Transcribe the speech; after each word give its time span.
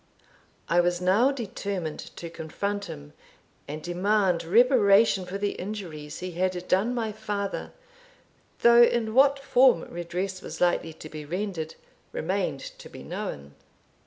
I 0.67 0.79
was 0.79 0.99
now 0.99 1.31
determined 1.31 1.99
to 1.99 2.27
confront 2.31 2.85
him, 2.85 3.13
and 3.67 3.83
demand 3.83 4.43
reparation 4.43 5.27
for 5.27 5.37
the 5.37 5.51
injuries 5.51 6.21
he 6.21 6.31
had 6.31 6.67
done 6.67 6.95
my 6.95 7.11
father, 7.11 7.71
though 8.61 8.81
in 8.81 9.13
what 9.13 9.37
form 9.37 9.83
redress 9.91 10.41
was 10.41 10.59
likely 10.59 10.93
to 10.93 11.07
be 11.07 11.23
rendered 11.23 11.75
remained 12.13 12.61
to 12.79 12.89
be 12.89 13.03
known. 13.03 13.53